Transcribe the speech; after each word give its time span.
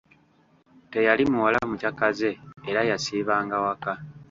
Teyali 0.91 1.23
muwala 1.31 1.59
mucakaze 1.69 2.29
era 2.69 2.81
yasiibanga 2.89 3.55
waka. 3.65 3.91